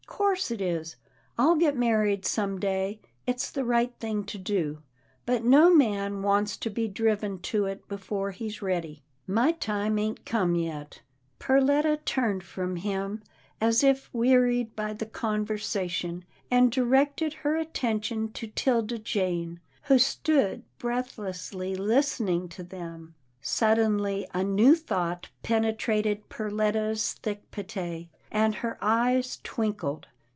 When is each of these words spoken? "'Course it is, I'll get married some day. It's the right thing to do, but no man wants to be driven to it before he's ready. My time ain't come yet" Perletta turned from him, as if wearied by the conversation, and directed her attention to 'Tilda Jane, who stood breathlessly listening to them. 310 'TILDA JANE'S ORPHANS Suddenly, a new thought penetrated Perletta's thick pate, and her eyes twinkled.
"'Course 0.31 0.51
it 0.51 0.61
is, 0.61 0.97
I'll 1.37 1.55
get 1.55 1.75
married 1.75 2.25
some 2.27 2.59
day. 2.59 2.99
It's 3.25 3.49
the 3.49 3.65
right 3.65 3.91
thing 3.99 4.23
to 4.25 4.37
do, 4.37 4.79
but 5.25 5.43
no 5.43 5.73
man 5.73 6.21
wants 6.21 6.57
to 6.57 6.69
be 6.69 6.87
driven 6.87 7.39
to 7.39 7.65
it 7.65 7.87
before 7.87 8.29
he's 8.29 8.61
ready. 8.61 9.01
My 9.25 9.51
time 9.53 9.97
ain't 9.97 10.23
come 10.23 10.53
yet" 10.53 11.01
Perletta 11.39 11.97
turned 12.05 12.43
from 12.43 12.75
him, 12.75 13.23
as 13.59 13.83
if 13.83 14.13
wearied 14.13 14.75
by 14.75 14.93
the 14.93 15.07
conversation, 15.07 16.23
and 16.51 16.71
directed 16.71 17.33
her 17.35 17.55
attention 17.57 18.31
to 18.33 18.47
'Tilda 18.47 18.99
Jane, 18.99 19.59
who 19.83 19.97
stood 19.97 20.61
breathlessly 20.77 21.73
listening 21.73 22.47
to 22.49 22.63
them. 22.63 23.15
310 23.41 23.43
'TILDA 23.43 23.43
JANE'S 23.43 23.61
ORPHANS 23.63 24.27
Suddenly, 24.27 24.27
a 24.35 24.43
new 24.47 24.75
thought 24.75 25.29
penetrated 25.41 26.29
Perletta's 26.29 27.13
thick 27.13 27.49
pate, 27.49 28.09
and 28.33 28.55
her 28.55 28.77
eyes 28.79 29.39
twinkled. 29.43 30.07